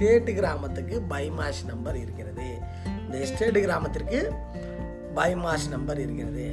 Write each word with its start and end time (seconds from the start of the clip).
Estate 0.00 0.28
கிராமத்துக்கு 0.34 0.96
பைமாஷ் 1.10 1.60
number 1.66 1.96
இருக்கிறது. 1.96 2.44
இந்த 3.04 3.14
எஸ்டேட் 3.24 3.56
கிராமத்திற்கு 3.64 4.18
பைமாஷ் 5.14 5.66
நம்பர் 5.70 6.00
இருக்கிறது. 6.00 6.44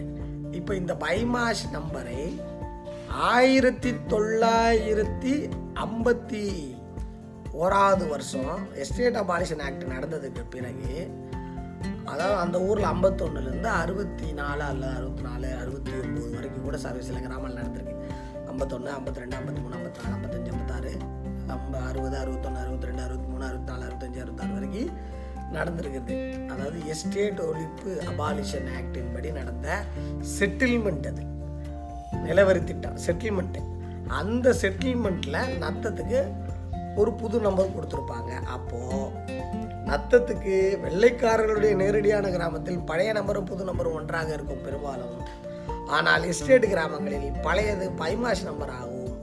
இப்போ 0.51 0.75
இந்த 0.75 0.93
பைமாஷ் 0.93 1.61
நம்பரை 1.75 2.23
ஆயிரத்தி 3.33 3.91
தொள்ளாயிரத்தி 4.13 5.33
ஐம்பத்தி 5.83 6.43
ஓராவது 7.61 8.07
வருஷம் 8.13 8.57
எஸ்டேட் 8.83 9.19
அபாலிஷன் 9.23 9.63
ஆக்ட் 9.67 9.85
நடந்ததுக்கு 9.93 10.43
பிறகு 10.55 10.95
அதாவது 12.05 12.39
அந்த 12.45 12.59
ஊரில் 12.61 12.89
ஐம்பத்தொன்னுலேருந்து 12.93 13.71
அறுபத்தி 13.83 14.31
நாலு 14.41 14.63
அல்ல 14.71 14.85
அறுபத்தி 14.97 15.23
நாலு 15.29 15.47
அறுபத்தி 15.61 15.91
ஒம்பது 16.01 16.33
வரைக்கும் 16.33 16.67
கூட 16.69 16.77
சர்வீஸ் 16.77 17.11
சில 17.11 17.19
கிராமங்கள் 17.19 17.61
நடந்திருக்கு. 17.61 17.97
ஐம்பத்தொன்று 18.47 18.91
ஐம்பத்தி 18.97 19.23
ரெண்டு 19.23 19.37
ஐம்பத்தி 19.37 19.61
மூணு 19.61 19.77
ஐம்பத்தி 19.79 20.01
நாலு 20.03 20.15
ஐம்பத்தஞ்சு 20.17 20.51
ஐம்பத்தாறு 21.65 21.91
அறுபது 21.91 22.15
அறுபத்தொன்று 22.21 22.59
அறுபத்தி 22.63 22.87
ரெண்டு 22.89 23.03
அறுபத்தி 23.05 23.27
மூணு 23.31 23.45
அறுபத்தாலு 23.49 23.83
அறுபத்தஞ்சு 23.87 24.19
அறுபத்தாறு 24.23 24.55
வரைக்கும் 24.57 24.91
நடந்திருக்குது. 25.55 26.15
அதாவது 26.51 26.77
எஸ்டேட் 26.93 27.39
ஒழிப்பு 27.47 27.89
அபாலிஷன் 28.11 28.67
ஆக்டின் 28.77 29.11
படி 29.13 29.29
நடந்த 29.37 29.67
செட்டில்மெண்ட் 30.39 31.07
அது. 31.11 31.23
நிலவரி 32.25 32.61
திட்டம் 32.69 32.97
செட்டில்மெண்ட்டு 33.05 33.61
அந்த 34.19 34.53
செட்டில்மெண்ட்டில் 34.61 35.39
நத்தத்துக்கு 35.63 36.19
ஒரு 37.01 37.11
புது 37.21 37.37
நம்பர் 37.45 37.75
கொடுத்துருப்பாங்க. 37.75 38.31
அப்போது 38.55 38.99
நத்தத்துக்கு 39.89 40.55
வெள்ளைக்காரர்களுடைய 40.85 41.73
நேரடியான 41.81 42.29
கிராமத்தில் 42.35 42.79
பழைய 42.91 43.11
நம்பரும் 43.19 43.49
புது 43.51 43.63
நம்பரும் 43.71 43.97
ஒன்றாக 43.99 44.29
இருக்கும் 44.37 44.63
பெரும்பாலும். 44.67 45.17
ஆனால் 45.97 46.23
எஸ்டேட் 46.31 46.71
கிராமங்களில் 46.73 47.39
பழையது 47.47 47.87
பைமாஷ் 48.01 48.47
நம்பராகவும் 48.49 49.13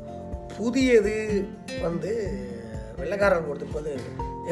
புதியது 0.56 1.16
வந்து 1.86 2.10
வெள்ளைக்காரர்கள் 2.98 3.74
போது 3.76 3.92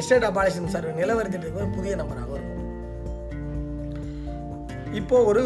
எஸ்டேட் 0.00 0.27
அபாலிஷன் 0.31 0.72
சர்வே 0.75 0.92
நிலவரி 1.00 1.28
திட்டத்துக்கு 1.28 1.62
ஒரு 1.64 1.77
புதிய 1.77 1.92
நம்பராக 2.00 2.36
இருக்கும். 2.39 2.67
இப்போ 5.00 5.17
ஒரு 5.30 5.42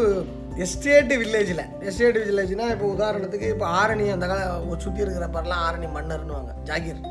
எஸ்டேட் 0.65 1.13
வில்லேஜில் 1.21 1.63
எஸ்டேட் 1.89 2.19
வில்லேஜ்னால் 2.21 2.73
இப்போ 2.75 2.87
உதாரணத்துக்கு 2.95 3.47
இப்போ 3.53 3.65
ஆரணி 3.79 4.05
அந்த 4.15 4.25
கால 4.31 4.41
சுற்றி 4.85 5.03
இருக்கிற 5.05 5.27
பரலாம் 5.35 5.63
ஆரணி 5.67 5.87
மன்னர்னுவாங்க 5.97 6.51
ஜாகிர். 6.69 7.01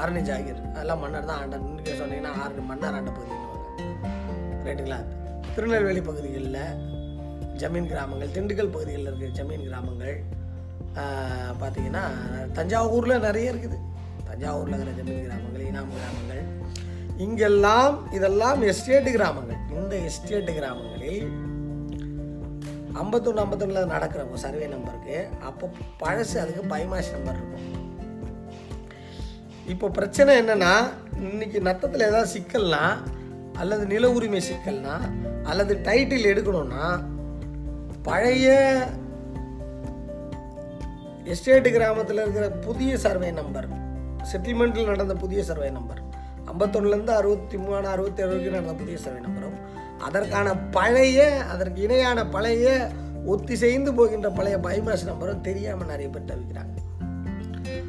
ஆரணி 0.00 0.20
ஜாகிர். 0.28 0.60
அதெல்லாம் 0.74 1.02
மன்னர் 1.04 1.28
தான் 1.30 1.40
ஆண்டன் 1.42 1.66
நீங்கள் 1.76 1.98
சொன்னீங்கன்னா 2.02 2.32
ஆரணி 2.44 2.62
மன்னர் 2.70 2.96
ஆண்ட 2.98 3.10
பகுதின்னுவாங்க 3.18 3.66
ரைட்டுங்களா 4.68 5.00
திருநெல்வேலி 5.56 6.02
பகுதிகளில் 6.10 6.62
ஜமீன் 7.62 7.90
கிராமங்கள் 7.90 8.34
திண்டுக்கல் 8.36 8.72
பகுதிகளில் 8.76 9.08
இருக்கிற 9.10 9.32
ஜமீன் 9.40 9.66
கிராமங்கள் 9.68 10.16
பார்த்திங்கன்னா 10.94 11.54
பார்த்தீங்கன்னா 11.60 12.04
தஞ்சாவூரில் 12.56 13.24
நிறைய 13.26 13.52
இருக்குது. 13.52 13.78
தஞ்சாவூரில் 14.44 14.74
இருக்கிற 14.76 14.94
ஜமீன் 14.98 15.26
கிராமங்கள் 15.26 15.62
இனாம் 15.68 15.92
கிராமங்கள். 15.92 16.40
இங்கெல்லாம் 17.24 17.94
இதெல்லாம் 18.16 18.62
எஸ்டேட் 18.70 19.08
கிராமங்கள். 19.14 19.60
இந்த 19.76 19.94
எஸ்டேட் 20.08 20.50
கிராமங்களில் 20.56 21.22
ஐம்பத்தொன்று 23.02 23.42
ஐம்பத்தொன்னில் 23.44 23.92
நடக்கிறப்போ 23.92 24.38
சர்வே 24.42 24.66
நம்பருக்கு 24.72 25.16
அப்போ 25.50 25.68
பழசு 26.02 26.36
அதுக்கு 26.42 26.64
பைமாஷ் 26.72 27.14
நம்பர் 27.14 27.38
இருக்கும். 27.38 27.70
இப்போ 29.74 29.88
பிரச்சனை 29.98 30.34
என்னென்னா 30.42 30.74
இன்னைக்கு 31.30 31.60
நத்தத்தில் 31.68 32.06
ஏதாவது 32.08 32.32
சிக்கல்னா 32.34 32.82
அல்லது 33.62 33.86
நில 33.94 34.10
உரிமை 34.16 34.42
சிக்கல்னா 34.50 34.96
அல்லது 35.52 35.74
டைட்டில் 35.88 36.30
எடுக்கணும்னா 36.32 36.84
பழைய 38.08 38.52
எஸ்டேட் 41.34 41.70
கிராமத்தில் 41.78 42.22
இருக்கிற 42.24 42.46
புதிய 42.68 42.92
சர்வே 43.06 43.30
நம்பர் 43.40 43.68
செட்டில்மெண்ட்டில் 44.32 44.90
நடந்த 44.92 45.14
புதிய 45.14 45.44
சர்வே 45.44 45.70
நம்பர். 45.70 46.00
ஐம்பத்தொன்னுலேருந்து 46.52 47.14
அறுபத்தி 47.20 47.56
மூணு 47.56 47.88
அறுபத்தி 47.88 48.22
ஏழு 48.22 48.30
வரைக்கும் 48.30 48.56
நடந்த 48.56 48.74
புதிய 48.82 48.98
சர்வே 48.98 49.20
நம்பரும். 49.20 49.58
அதற்கான 49.98 50.56
பழைய 50.56 51.44
அதற்கு 51.52 51.82
இணையான 51.82 52.26
பழைய 52.26 52.88
ஒத்திசைந்து 53.26 53.90
போகின்ற 53.94 54.30
பழைய 54.30 54.56
பைமாஸ் 54.58 55.08
நம்பரும் 55.10 55.40
தெரியாமல் 55.40 55.86
நிறைய 55.86 56.08
பேர் 56.08 56.30
தவிக்கிறாங்க. 56.30 56.74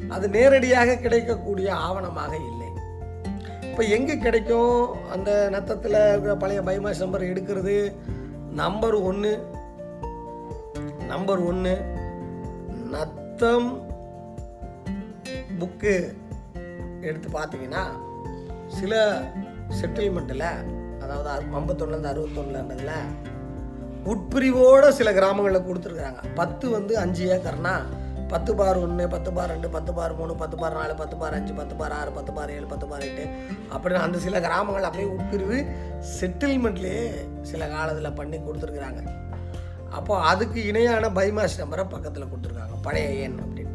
அது 0.08 0.28
நேரடியாக 0.28 0.96
கிடைக்கக்கூடிய 0.96 1.68
ஆவணமாக 1.74 2.32
இல்லை. 2.50 2.70
இப்போ 3.62 3.82
எங்கே 3.82 4.16
கிடைக்கும்? 4.18 5.10
அந்த 5.10 5.48
நத்தத்தில் 5.50 5.98
இருக்கிற 6.08 6.34
பழைய 6.36 6.60
பைமாஸ் 6.60 7.02
நம்பர் 7.04 7.28
எடுக்கிறது. 7.32 7.76
நம்பர் 8.62 8.94
ஒன்று 8.94 9.32
நம்பர் 11.08 11.38
ஒன்று 11.38 11.74
நத்தம் 12.90 13.68
புக்கு 15.58 15.94
எடுத்து 17.10 17.30
பார்த்தீங்கன்னா 17.38 17.84
சில 18.78 18.94
செட்டில்மெண்ட்டில் 19.80 20.48
அதாவது 21.04 21.28
ஐம்பத்தொன்னுலேருந்து 21.58 22.12
அறுபத்தொன்னுலன்றதுல 22.12 22.94
உட்பிரிவோடு 24.12 24.88
சில 24.98 25.12
கிராமங்களில் 25.12 25.66
கொடுத்துருக்குறாங்க. 25.68 26.20
பத்து 26.34 26.66
வந்து 26.70 26.92
அஞ்சு 26.98 27.24
ஏக்கர்னா 27.36 27.72
பத்து 28.28 28.52
பார் 28.54 28.76
ஒன்று 28.76 29.04
பத்து 29.08 29.30
பார் 29.32 29.50
ரெண்டு 29.50 29.68
பத்து 29.74 29.92
பார் 29.94 30.14
மூணு 30.18 30.34
பத்து 30.34 30.56
பார் 30.56 30.76
நாலு 30.78 30.94
பத்து 30.94 31.16
பார் 31.16 31.34
அஞ்சு 31.34 31.52
பத்து 31.52 31.74
பார் 31.74 31.92
ஆறு 31.92 32.10
பத்து 32.10 32.32
பார் 32.32 32.52
ஏழு 32.54 32.66
பத்து 32.66 32.86
பார் 32.86 33.04
எட்டு 33.08 33.24
அப்படின்னு 33.72 34.04
அந்த 34.06 34.18
சில 34.18 34.40
கிராமங்கள் 34.40 34.88
அப்படியே 34.88 35.08
உட்பிரிவு 35.16 35.58
செட்டில்மெண்ட்லேயே 36.20 37.04
சில 37.42 37.68
காலத்தில் 37.68 38.16
பண்ணி 38.20 38.38
கொடுத்துருக்குறாங்க. 38.38 39.02
அப்போது 39.90 40.24
அதுக்கு 40.32 40.66
இணையான 40.66 41.08
பைமாஸ் 41.08 41.60
நம்பரை 41.62 41.86
பக்கத்தில் 41.88 42.30
கொடுத்துருக்காங்க. 42.32 42.76
பழைய 42.82 43.08
எண் 43.26 43.38
அப்படின்னு. 43.44 43.65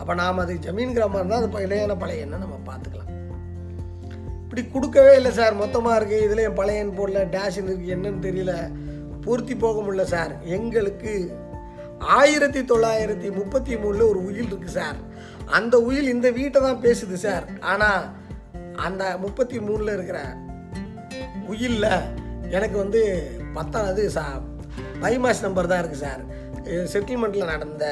அப்போ 0.00 0.12
நாம் 0.20 0.42
அது 0.44 0.52
ஜமீன் 0.66 0.94
கிராமம் 0.96 1.18
இருந்தால் 1.20 1.40
அது 1.40 1.48
இப்போ 1.48 1.62
இணையான 1.66 1.96
பழைய 2.02 2.26
நம்ம 2.32 2.60
பார்த்துக்கலாம். 2.68 3.10
இப்படி 4.44 4.62
கொடுக்கவே 4.74 5.12
இல்லை 5.18 5.32
சார். 5.38 5.54
மொத்தமாக 5.62 5.98
இருக்குது 5.98 6.24
இதில் 6.26 6.46
என் 6.46 6.56
பழையன் 6.60 6.96
போடல 6.98 7.20
டேஷன் 7.34 7.68
இருக்குது 7.70 7.92
என்னன்னு 7.96 8.24
தெரியல. 8.28 8.54
பூர்த்தி 9.24 9.54
போக 9.64 9.76
முடியல 9.86 10.04
சார். 10.14 10.32
எங்களுக்கு 10.56 11.12
ஆயிரத்தி 12.18 12.60
தொள்ளாயிரத்தி 12.70 13.28
முப்பத்தி 13.38 13.74
மூணில் 13.82 14.04
ஒரு 14.10 14.20
உயில் 14.28 14.48
இருக்குது 14.50 14.76
சார். 14.78 14.98
அந்த 15.58 15.74
உயில் 15.88 16.12
இந்த 16.14 16.28
வீட்டை 16.38 16.60
தான் 16.66 16.82
பேசுது 16.84 17.16
சார். 17.26 17.46
ஆனால் 17.72 18.04
அந்த 18.86 19.04
முப்பத்தி 19.24 19.58
மூணில் 19.66 19.94
இருக்கிற 19.96 20.20
உயிலில் 21.52 21.92
எனக்கு 22.56 22.76
வந்து 22.82 23.02
பத்தாவது 23.58 24.02
சா 24.16 24.24
பைமாஸ் 25.02 25.44
நம்பர் 25.46 25.70
தான் 25.72 25.82
இருக்குது 25.82 26.04
சார். 26.06 26.22
செட்டில்மெண்ட்டில் 26.94 27.52
நடந்த 27.52 27.84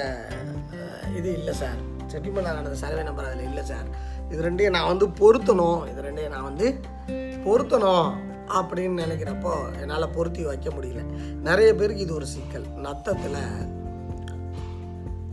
இது 1.18 1.30
இல்லை 1.38 1.54
சார். 1.62 1.80
செட்டில்மெண்ட் 2.12 2.50
நடந்த 2.50 2.74
சர்வே 2.84 3.02
நம்பர் 3.08 3.28
அதில் 3.30 3.46
இல்லை 3.48 3.64
சார் 3.72 3.88
இது 4.30 4.40
ரெண்டையும் 4.48 4.76
நான் 4.76 4.90
வந்து 4.92 5.06
பொருத்தணும். 5.20 5.80
இது 5.90 6.00
ரெண்டையும் 6.08 6.34
நான் 6.36 6.48
வந்து 6.50 6.68
பொருத்தணும் 7.46 8.08
அப்படின்னு 8.58 9.02
நினைக்கிறப்போ 9.04 9.54
என்னால் 9.80 10.12
பொருத்தி 10.16 10.42
வைக்க 10.50 10.68
முடியல. 10.76 11.02
நிறைய 11.48 11.70
பேருக்கு 11.80 12.04
இது 12.06 12.14
ஒரு 12.20 12.26
சிக்கல். 12.34 12.66
நத்தத்தில் 12.86 13.42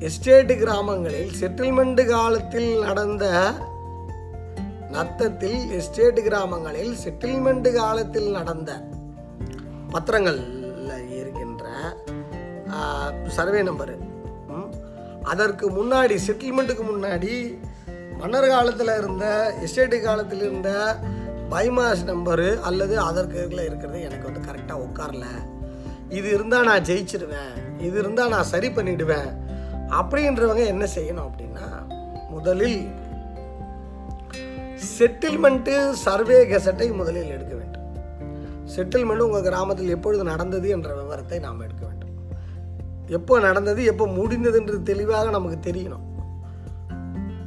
எஸ்டேட் 0.08 0.54
கிராமங்களில் 0.64 1.32
செட்டில்மெண்ட் 1.42 2.02
காலத்தில் 2.08 2.72
நடந்த 2.88 3.26
நத்தத்தில் 4.96 5.60
எஸ்டேட் 5.78 6.20
கிராமங்களில் 6.28 6.92
செட்டில்மெண்ட் 7.04 7.70
காலத்தில் 7.74 8.30
நடந்த 8.32 8.72
பத்திரங்களில் 9.94 10.52
இருக்கின்ற 11.20 11.66
சர்வே 13.38 13.62
நம்பரு 13.62 13.96
அதற்கு 15.26 15.66
முன்னாடி 15.70 16.18
செட்டில்மெண்ட்டுக்கு 16.28 16.84
முன்னாடி 16.92 17.58
மன்னர் 18.20 18.48
காலத்தில் 18.48 18.92
இருந்த 18.98 19.54
எஸ்டேட்டு 19.66 20.02
காலத்தில் 20.02 20.40
இருந்த 20.40 20.98
பைமாஸ் 21.50 22.04
நம்பரு 22.06 22.60
அல்லது 22.60 23.00
அதற்கு 23.00 23.50
இருக்கிறது 23.66 24.02
எனக்கு 24.02 24.32
வந்து 24.32 24.52
கரெக்டாக 24.52 24.84
உட்காரல. 24.88 25.26
இது 26.10 26.30
இருந்தால் 26.34 26.66
நான் 26.66 26.82
ஜெயிச்சிருவேன். 26.82 27.56
இது 27.80 28.00
இருந்தால் 28.00 28.30
நான் 28.30 28.44
சரி 28.44 28.68
பண்ணிடுவேன். 28.68 29.32
அப்படின்றவங்க 29.90 30.66
என்ன 30.66 30.88
செய்யணும் 30.96 31.30
அப்படின்னா 31.30 31.68
முதலில் 32.30 32.90
செட்டில்மெண்ட்டு 35.00 35.92
சர்வே 35.92 36.46
கெசட்டை 36.46 36.96
முதலில் 36.96 37.30
எடுக்க 37.30 37.56
வேண்டும். 37.56 37.84
செட்டில்மெண்ட் 38.76 39.26
உங்கள் 39.28 39.42
கிராமத்தில் 39.42 39.90
எப்பொழுது 39.90 40.24
நடந்தது 40.24 40.70
என்ற 40.70 40.94
விவரத்தை 40.94 41.40
நாம் 41.40 41.60
எடுக்க 41.60 41.85
எப்போ 43.08 43.40
நடந்தது 43.40 43.84
எப்போ 43.84 44.06
முடிந்ததுன்றது 44.06 44.84
தெளிவாக 44.84 45.30
நமக்கு 45.30 45.72
தெரியணும். 45.72 46.04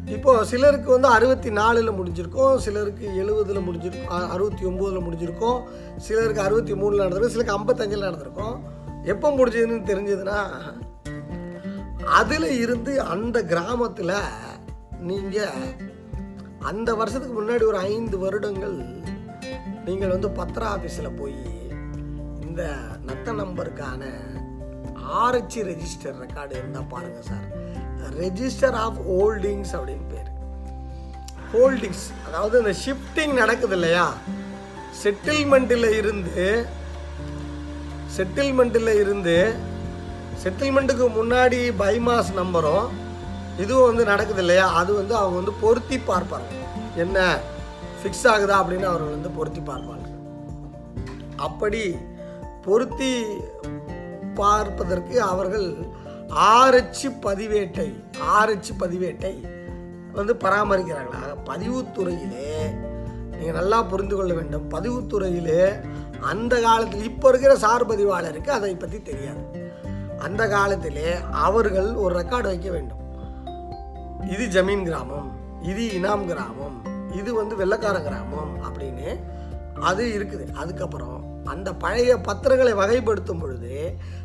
இப்போ 0.04 0.44
சிலருக்கு 0.44 0.90
வந்து 0.90 1.08
அறுபத்தி 1.08 1.50
நாலில் 1.50 1.92
முடிஞ்சிருக்கும் 1.92 2.56
சிலருக்கு 2.56 3.06
எழுபதில் 3.16 3.66
முடிஞ்சிருக்கும் 3.66 4.28
அறுபத்தி 4.28 4.64
ஒம்போதில் 4.64 5.04
முடிஞ்சிருக்கும் 5.06 5.62
சிலருக்கு 5.96 6.42
அறுபத்தி 6.42 6.72
மூணில் 6.72 7.02
நடந்திருக்கும் 7.04 7.30
சிலருக்கு 7.30 7.56
ஐம்பத்தஞ்சில் 7.58 8.06
நடந்திருக்கும். 8.06 8.56
எப்போ 9.04 9.30
முடிஞ்சதுன்னு 9.30 9.88
தெரிஞ்சதுன்னா 9.90 10.38
அதில் 12.04 12.50
இருந்து 12.60 13.00
அந்த 13.00 13.42
கிராமத்தில் 13.42 14.14
நீங்கள் 15.00 15.74
அந்த 16.58 16.94
வருஷத்துக்கு 16.94 17.42
முன்னாடி 17.42 17.64
ஒரு 17.66 17.76
ஐந்து 17.76 18.18
வருடங்கள் 18.18 18.78
நீங்கள் 19.84 20.08
வந்து 20.08 20.30
பத்திர 20.30 20.66
ஆஃபீஸில் 20.66 21.16
போய் 21.16 21.38
இந்த 22.40 22.62
நத்த 23.06 23.32
நம்பருக்கான 23.32 24.04
ஆர்ஹெச் 25.08 25.60
ரெஜிஸ்டர் 25.70 26.16
ரெக்கார்டு 26.22 26.50
இருந்தால் 26.50 26.86
பாருங்கள் 26.86 27.22
சார் 27.22 27.46
ரெஜிஸ்டர் 28.20 28.76
ஆஃப் 28.76 29.00
ஹோல்டிங்ஸ் 29.10 29.72
அப்படின்னு 29.72 30.08
பேர். 30.08 30.30
ஹோல்டிங்ஸ் 31.52 32.04
அதாவது 32.26 32.58
இந்த 32.58 32.74
ஷிஃப்டிங் 32.84 33.32
நடக்குது 33.32 33.72
இல்லையா? 33.72 34.12
செட்டில்மெண்ட்டில் 35.02 35.96
இருந்து 35.96 36.66
செட்டில்மெண்ட்டில் 38.16 38.94
இருந்து 39.00 39.54
செட்டில்மெண்ட்டுக்கு 40.44 41.06
முன்னாடி 41.20 41.72
பைமாஸ் 41.78 42.32
நம்பரும் 42.36 42.88
இதுவும் 43.58 43.86
வந்து 43.86 44.04
நடக்குது 44.04 44.40
இல்லையா? 44.40 44.68
அது 44.72 44.94
வந்து 44.94 45.14
அவங்க 45.14 45.36
வந்து 45.36 45.52
பொருத்தி 45.52 45.96
பார்ப்பாங்க. 45.96 46.52
என்ன? 46.96 47.38
ஃபிக்ஸ் 48.02 48.26
ஆகுதா 48.26 48.56
அப்படின்னு 48.58 48.88
அவர்கள் 48.90 49.16
வந்து 49.16 49.30
பொருத்தி 49.30 49.60
பார்ப்பாங்க. 49.60 50.06
அப்படி 51.36 51.96
பொருத்தி 52.62 53.24
பார்ப்பதற்கு 54.40 55.16
அவர்கள் 55.32 55.68
ஆரச்சு 56.54 57.08
பதிவேட்டை 57.26 57.88
ஆரச்சு 58.38 58.72
பதிவேட்டை 58.82 59.34
வந்து 60.18 60.34
பராமரிக்கிறார்கள். 60.44 61.34
பதிவுத்துறையிலே 61.50 62.50
நீங்கள் 63.36 63.58
நல்லா 63.58 63.78
புரிந்து 63.92 64.14
கொள்ள 64.16 64.32
வேண்டும். 64.38 64.66
பதிவுத்துறையிலே 64.74 65.62
அந்த 66.30 66.54
காலத்தில் 66.66 67.08
இப்போ 67.10 67.26
இருக்கிற 67.32 67.52
சார் 67.64 67.88
பதிவாளருக்கு 67.90 68.50
அதை 68.58 68.72
பற்றி 68.74 68.98
தெரியாது. 69.08 69.44
அந்த 70.26 70.42
காலத்திலே 70.54 71.10
அவர்கள் 71.46 71.90
ஒரு 72.04 72.12
ரெக்கார்டு 72.20 72.48
வைக்க 72.52 72.68
வேண்டும். 72.76 73.02
இது 74.34 74.44
ஜமீன் 74.54 74.86
கிராமம் 74.88 75.28
இது 75.70 75.82
இனாம் 75.98 76.24
கிராமம் 76.30 76.78
இது 77.18 77.30
வந்து 77.40 77.54
வெள்ளக்கார 77.60 77.96
கிராமம் 78.06 78.54
அப்படின்னு 78.66 79.08
அது 79.90 80.04
இருக்குது. 80.16 80.44
அதுக்கப்புறம் 80.62 81.18
அந்த 81.52 81.68
பழைய 81.82 82.12
பத்திரங்களை 82.28 82.72
வகைப்படுத்தும் 82.80 83.40
பொழுது 83.42 83.74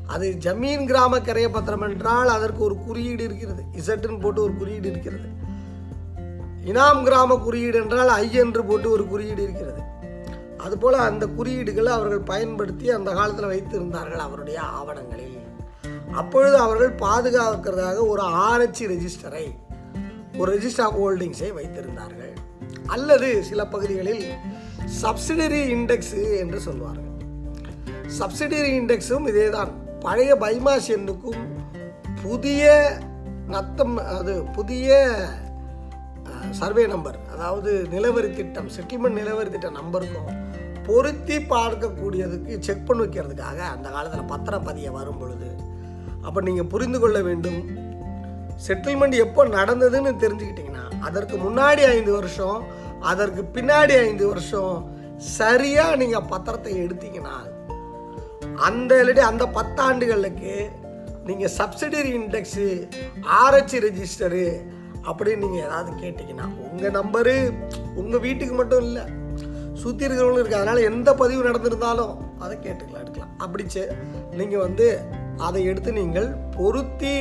அது 0.07 0.37
ஜமீன் 0.39 0.85
கிராம 0.85 1.21
கரைய 1.21 1.49
பத்திரம் 1.49 1.81
என்றால் 1.81 2.27
அதற்கு 2.27 2.63
ஒரு 2.63 2.77
குறியீடு 2.77 3.23
இருக்கிறது. 3.23 3.63
இசட்டுன்னு 3.71 4.19
போட்டு 4.19 4.41
ஒரு 4.41 4.55
குறியீடு 4.55 4.89
இருக்கிறது. 4.89 5.29
இனாம் 6.65 7.03
கிராம 7.03 7.37
குறியீடு 7.37 7.81
என்றால் 7.81 8.07
ஐ 8.07 8.33
என்று 8.33 8.65
போட்டு 8.65 8.91
ஒரு 8.91 9.07
குறியீடு 9.07 9.43
இருக்கிறது. 9.43 9.81
அதுபோல் 10.57 10.93
அந்த 10.93 11.27
குறியீடுகளை 11.37 11.83
அவர்கள் 11.83 12.19
பயன்படுத்தி 12.19 12.91
அந்த 12.91 13.11
காலத்தில் 13.11 13.45
வைத்திருந்தார்கள் 13.45 14.23
அவருடைய 14.27 14.61
ஆவணங்களில். 14.61 15.37
அப்பொழுது 16.11 16.57
அவர்கள் 16.57 16.95
பாதுகாக்கிறதாக 16.95 18.07
ஒரு 18.07 18.21
ஆராய்ச்சி 18.21 18.87
ரெஜிஸ்டரை 18.87 19.55
ஒரு 20.37 20.59
ரெஜிஸ்டர் 20.59 20.81
ஆஃப் 20.81 20.99
ஹோல்டிங்ஸை 20.99 21.53
வைத்திருந்தார்கள். 21.57 22.33
அல்லது 22.87 23.43
சில 23.43 23.65
பகுதிகளில் 23.65 24.33
சப்சிடரி 25.01 25.61
இண்டெக்ஸ் 25.75 26.37
என்று 26.37 26.59
சொல்வார்கள். 26.59 27.11
சப்சிடரி 28.19 28.69
இண்டெக்ஸும் 28.79 29.27
இதேதான். 29.27 29.81
பழைய 30.03 30.35
பைமாஸ் 30.35 30.89
எண்ணுக்கும் 30.89 31.43
புதிய 32.23 32.63
நத்தம் 33.47 33.97
அது 33.97 34.43
புதிய 34.43 34.89
சர்வே 36.51 36.87
நம்பர் 36.87 37.17
அதாவது 37.31 37.87
நிலவரி 37.91 38.33
திட்டம் 38.33 38.69
செட்டில்மெண்ட் 38.69 39.19
நிலவரி 39.19 39.49
திட்ட 39.49 39.69
நம்பருக்கும் 39.69 40.31
பொருத்தி 40.87 41.37
பார்க்கக்கூடியதுக்கு 41.37 42.59
செக் 42.59 42.85
பண்ணி 42.85 43.03
வைக்கிறதுக்காக 43.03 43.57
அந்த 43.57 43.89
காலத்தில் 43.89 44.29
பத்திரப்பதிய 44.29 44.91
வரும் 44.91 45.17
பொழுது. 45.17 45.49
அப்போ 46.21 46.41
நீங்கள் 46.41 46.67
புரிந்து 46.67 46.99
கொள்ள 46.99 47.21
வேண்டும் 47.21 47.61
செட்டில்மெண்ட் 48.67 49.15
எப்போ 49.15 49.45
நடந்ததுன்னு 49.45 50.11
தெரிஞ்சுக்கிட்டிங்கன்னா 50.19 50.99
அதற்கு 50.99 51.37
முன்னாடி 51.37 51.85
ஐந்து 51.85 52.11
வருஷம் 52.11 52.63
அதற்கு 53.01 53.43
பின்னாடி 53.43 53.97
ஐந்து 53.97 54.27
வருஷம் 54.27 54.75
சரியாக 55.37 55.95
நீங்கள் 55.95 56.29
பத்திரத்தை 56.29 56.73
எடுத்தீங்கன்னா 56.77 57.35
அந்த 58.61 58.91
இல்லாட்டி 59.01 59.23
அந்த 59.31 59.45
பத்தாண்டுகளுக்கு 59.57 60.55
நீங்கள் 61.27 61.53
சப்சிடரி 61.59 62.11
இண்டெக்ஸு 62.19 62.67
ஆர்ஹெச் 63.41 63.75
ரெஜிஸ்டரு 63.85 64.45
அப்படின்னு 65.07 65.43
நீங்கள் 65.43 65.65
ஏதாவது 65.67 65.91
கேட்டிங்கன்னா 66.03 66.47
உங்கள் 66.69 66.95
நம்பரு 66.99 67.35
உங்கள் 68.01 68.23
வீட்டுக்கு 68.25 68.55
மட்டும் 68.55 68.85
இல்லை 68.87 69.05
சுற்றி 69.81 70.05
இருக்கிறவங்களும் 70.05 70.41
இருக்குது 70.41 70.61
அதனால் 70.61 70.87
எந்த 70.89 71.09
பதிவு 71.21 71.47
நடந்திருந்தாலும் 71.47 72.13
அதை 72.43 72.57
கேட்டுக்கலாம் 72.57 73.03
எடுக்கலாம். 73.03 73.33
அப்படிச்சு 73.39 73.83
நீங்கள் 74.39 74.63
வந்து 74.67 74.87
அதை 75.37 75.63
எடுத்து 75.63 75.91
நீங்கள் 75.91 76.29
பொருத்தி 76.57 77.15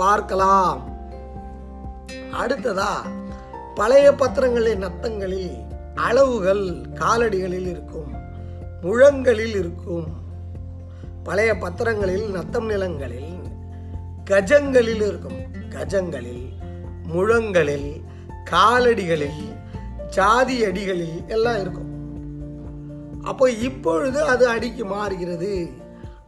பார்க்கலாம். 0.00 0.80
அடுத்ததா 2.42 2.90
பழைய 3.74 4.12
பத்திரங்களின் 4.22 4.84
நத்தங்களில் 4.86 5.52
அளவுகள் 5.94 6.64
காலடிகளில் 7.00 7.68
இருக்கும். 7.72 8.13
முழங்களில் 8.84 9.54
இருக்கும். 9.54 10.06
பழைய 11.24 11.56
பத்திரங்களில் 11.56 12.26
நத்தம் 12.30 12.66
நிலங்களில் 12.66 13.32
கஜங்களில் 14.30 15.02
இருக்கும். 15.06 15.38
கஜங்களில் 15.70 16.44
முழங்களில் 17.14 17.90
காலடிகளில் 18.50 19.44
ஜாதி 20.08 20.56
அடிகளில் 20.64 21.26
எல்லாம் 21.26 21.60
இருக்கும். 21.60 21.92
அப்போ 23.22 23.50
இப்பொழுது 23.50 24.22
அது 24.22 24.48
அடிக்கு 24.48 24.84
மாறுகிறது. 24.84 25.52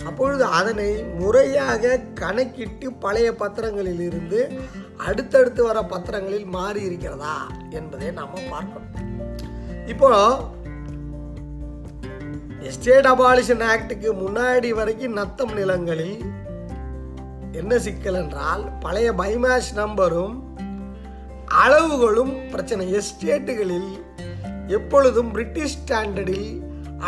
அப்பொழுது 0.05 0.45
அதனை 0.45 1.03
முறையாக 1.03 2.01
கணக்கிட்டு 2.15 2.93
பழைய 2.93 3.35
பத்திரங்களில் 3.35 4.01
இருந்து 4.01 4.41
அடுத்தடுத்து 4.97 5.63
வர 5.65 5.83
பத்திரங்களில் 5.83 6.45
மாறி 6.45 6.83
இருக்கிறதா 6.83 7.37
என்பதை 7.71 8.11
நாம் 8.11 8.39
பார்க்கணும். 8.51 8.95
இப்போ 9.87 10.11
எஸ்டேட் 12.67 13.07
அபாலிஷன் 13.07 13.63
ஆக்டுக்கு 13.73 14.11
முன்னாடி 14.21 14.69
வரைக்கும் 14.75 15.13
நத்தம் 15.13 15.53
நிலங்களில் 15.55 16.17
என்ன 17.53 17.79
சிக்கல் 17.79 18.15
என்றால் 18.15 18.63
பழைய 18.81 19.13
பைமேஷ் 19.13 19.71
நம்பரும் 19.75 20.37
அளவுகளும் 21.65 22.33
பிரச்சனை. 22.51 22.87
எஸ்டேட்டுகளில் 23.01 23.91
எப்பொழுதும் 24.67 25.31
பிரிட்டிஷ் 25.33 25.77
ஸ்டாண்டர்டில் 25.77 26.49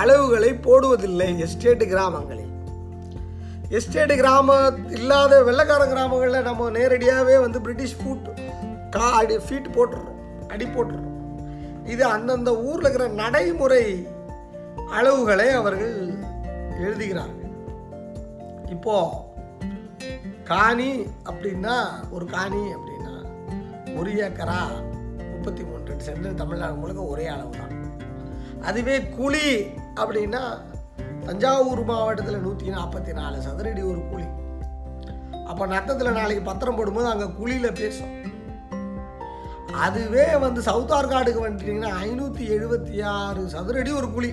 அளவுகளை 0.01 0.51
போடுவதில்லை 0.67 1.39
எஸ்டேட் 1.39 1.85
கிராமங்களில். 1.89 2.53
எஸ்டேட் 3.69 4.15
கிராம 4.17 4.59
இல்லாத 4.89 5.43
வெள்ளக்கார 5.43 5.83
கிராமங்களில் 5.89 6.47
நம்ம 6.51 6.69
நேரடியாகவே 6.71 7.39
வந்து 7.39 7.61
பிரிட்டிஷ் 7.61 7.97
ஃபுட் 8.03 8.29
கா 8.91 9.09
அடி 9.21 9.39
ஃபீட் 9.47 9.75
போட்டுடுறோம் 9.77 10.21
அடி 10.49 10.67
போட்டுடுறோம் 10.67 11.17
இது 11.93 12.05
அந்தந்த 12.15 12.51
ஊரில் 12.69 12.85
இருக்கிற 12.85 13.09
நடைமுறை 13.09 13.83
அளவுகளை 14.96 15.49
அவர்கள் 15.61 15.96
எழுதுகிறார்கள். 16.85 17.52
இப்போ 18.75 18.96
காணி 20.50 20.90
அப்படின்னா 21.31 21.76
ஒரு 22.11 22.26
காணி 22.35 22.62
அப்படின்னா 22.76 23.14
ஒரு 23.99 24.11
ஏக்கரா 24.26 24.61
முப்பத்தி 25.32 25.62
மூன்று 25.71 26.00
சென்று 26.07 26.30
தமிழ்நாடு 26.40 26.76
முழுக்க 26.83 27.02
ஒரே 27.14 27.26
அளவு 27.35 27.52
தான் 27.61 27.76
அதுவே 28.68 28.97
குழி 29.18 29.49
அப்படின்னா 30.00 30.42
தஞ்சாவூர் 31.26 31.83
மாவட்டத்தில் 31.90 32.45
நூற்றி 32.47 32.68
நாற்பத்தி 32.76 33.12
நாலு 33.18 33.38
சதுரடி 33.47 33.83
ஒரு 33.90 34.00
குழி. 34.11 34.26
அப்போ 35.50 35.64
நத்தத்தில் 35.66 36.16
நாளைக்கு 36.18 36.42
பத்திரம் 36.49 36.78
போடும்போது 36.78 37.09
அங்கே 37.12 37.26
குழியில் 37.38 37.78
பேசும். 37.80 38.14
அதுவே 39.87 40.26
வந்து 40.45 40.61
சவுத் 40.68 40.95
ஆர்காடுக்கு 40.99 41.45
வந்துட்டீங்கன்னா 41.47 41.92
ஐநூற்றி 42.04 42.45
எழுபத்தி 42.57 43.02
ஆறு 43.14 43.42
சதுரடி 43.54 43.92
ஒரு 44.00 44.11
குழி. 44.16 44.30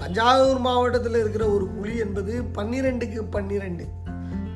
தஞ்சாவூர் 0.00 0.60
மாவட்டத்தில் 0.66 1.18
இருக்கிற 1.22 1.44
ஒரு 1.56 1.66
குழி 1.74 1.94
என்பது 2.04 2.32
பன்னிரெண்டுக்கு 2.56 3.20
பன்னிரெண்டு. 3.34 3.84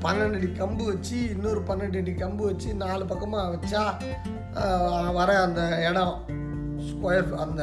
பன்னெண்டு 0.05 0.39
அடி 0.39 0.49
கம்பு 0.59 0.85
வச்சு 0.91 1.17
இன்னொரு 1.35 1.61
பன்னெண்டு 1.69 2.01
அடி 2.03 2.13
கம்பு 2.23 2.43
வச்சு 2.49 2.69
நாலு 2.83 3.05
பக்கமாக 3.13 3.53
வச்சா 3.55 3.83
வர 5.19 5.31
அந்த 5.45 5.63
இடம் 5.89 6.17
ஸ்கொயர் 6.89 7.31
அந்த 7.45 7.63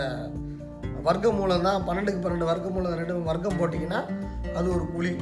வர்க்க 1.07 1.31
மூலம் 1.39 1.65
தான். 1.67 1.83
பன்னெண்டுக்கு 1.87 2.23
பன்னெண்டு 2.25 2.49
வர்க்க 2.51 2.75
மூலம் 2.75 2.97
ரெண்டு 3.01 3.15
வர்க்கம் 3.29 3.59
போட்டிங்கன்னா 3.59 4.01
அது 4.57 4.67
ஒரு 4.77 4.85
குழி. 4.95 5.13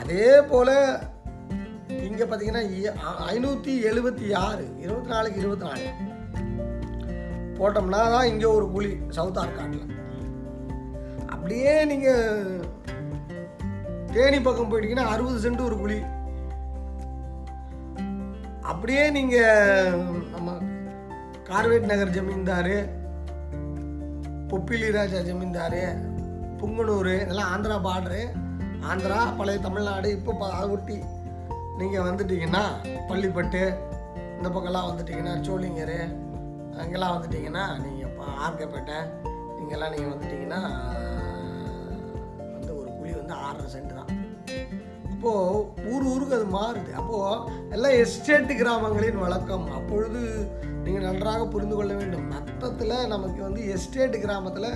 அதே 0.00 0.28
போல் 0.50 0.74
இங்கே 2.08 2.24
பார்த்தீங்கன்னா 2.28 2.62
ஐநூற்றி 3.32 3.72
எழுபத்தி 3.90 4.28
ஆறு 4.46 4.64
இருபத்தி 4.84 5.10
நாலுக்கு 5.14 5.42
இருபத்தி 5.42 5.66
நாலு. 5.68 5.88
போட்டோம்னா 7.58 8.02
தான் 8.14 8.30
இங்கே 8.32 8.48
ஒரு 8.58 8.68
குழி 8.76 8.92
சவுத் 9.16 9.40
ஆர்காட்டில். 9.42 9.88
அப்படியே 11.52 11.72
நீங்கள் 11.84 12.60
தேனி 14.12 14.38
பக்கம் 14.38 14.68
போயிட்டீங்கன்னா 14.68 15.04
அறுபது 15.06 15.38
சென்ட் 15.42 15.60
ஒரு 15.60 15.76
குழி. 15.78 15.98
அப்படியே 18.62 19.02
நீங்கள் 19.10 19.98
நம்ம 20.30 20.54
கார்வேட் 21.48 21.90
நகர் 21.90 22.14
ஜமீன்தார் 22.14 22.72
பொப்பிலி 24.50 24.88
ராஜா 24.90 25.20
ஜமீன்தார் 25.20 25.78
புங்கனூர் 26.60 27.12
இதெல்லாம் 27.16 27.52
ஆந்திரா 27.52 27.76
பார்டரு 27.84 28.22
ஆந்திரா 28.90 29.20
பழைய 29.36 29.60
தமிழ்நாடு 29.60 30.10
இப்போ 30.10 30.48
அதை 30.50 30.66
ஒட்டி 30.70 30.98
நீங்கள் 31.78 32.08
வந்துட்டீங்கன்னா 32.08 32.64
பள்ளிப்பட்டு 33.08 33.62
இந்த 34.38 34.48
பக்கம்லாம் 34.48 34.90
வந்துட்டிங்கன்னா 34.90 35.36
சோழிங்கர் 35.42 35.98
அங்கெல்லாம் 36.78 37.14
வந்துட்டிங்கன்னா 37.16 37.66
நீங்கள் 37.78 38.08
இப்போ 38.08 38.26
ஆர்கப்பேட்டை 38.46 38.98
இங்கெல்லாம் 39.60 39.94
நீங்கள் 39.94 40.14
வந்துட்டிங்கன்னா 40.14 40.62
வந்து 43.32 43.44
ஆறரை 43.48 43.68
சென்ட் 43.74 43.98
தான். 43.98 44.10
அப்போது 45.12 45.90
ஊர் 45.92 46.06
ஊருக்கு 46.12 46.36
அது 46.38 46.46
மாறுது. 46.56 46.90
அப்போது 47.00 47.70
எல்லாம் 47.74 47.96
எஸ்டேட் 48.02 48.52
கிராமங்களின் 48.60 49.22
வழக்கம். 49.24 49.66
அப்பொழுது 49.78 50.20
நீங்கள் 50.84 51.06
நன்றாக 51.08 51.42
புரிந்து 51.52 51.76
கொள்ள 51.76 51.92
வேண்டும். 52.00 52.26
மொத்தத்தில் 52.34 52.94
நமக்கு 53.12 53.40
வந்து 53.42 53.62
எஸ்டேட் 53.74 54.16
கிராமத்தில் 54.24 54.70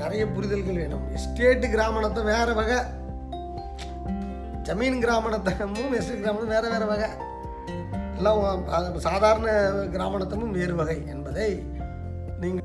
நிறைய 0.00 0.22
புரிதல்கள் 0.36 0.80
வேணும். 0.82 1.04
எஸ்டேட்டு 1.18 1.68
கிராமணத்தை 1.74 2.24
வேற 2.32 2.48
வகை. 2.60 2.80
ஜமீன் 4.68 5.00
கிராமணத்தமும் 5.04 5.94
எஸ்டேட் 6.00 6.24
கிராமணம் 6.24 6.52
வேற 6.54 6.64
வேற 6.74 6.84
வகை. 6.92 7.08
எல்லாம் 8.18 9.00
சாதாரண 9.08 9.48
கிராமணத்தமும் 9.94 10.56
வேறு 10.58 10.74
வகை 10.80 10.98
என்பதை 11.14 11.48
நீங்கள் 12.42 12.62